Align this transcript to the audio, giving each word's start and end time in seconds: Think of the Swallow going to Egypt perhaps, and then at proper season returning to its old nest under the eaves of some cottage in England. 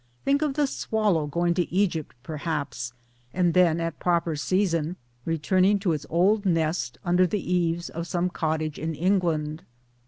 Think 0.25 0.41
of 0.41 0.55
the 0.55 0.65
Swallow 0.65 1.27
going 1.27 1.53
to 1.53 1.71
Egypt 1.71 2.15
perhaps, 2.23 2.91
and 3.35 3.53
then 3.53 3.79
at 3.79 3.99
proper 3.99 4.35
season 4.35 4.95
returning 5.25 5.77
to 5.77 5.91
its 5.93 6.07
old 6.09 6.43
nest 6.43 6.97
under 7.05 7.27
the 7.27 7.53
eaves 7.53 7.87
of 7.91 8.07
some 8.07 8.27
cottage 8.31 8.79
in 8.79 8.95
England. 8.95 9.63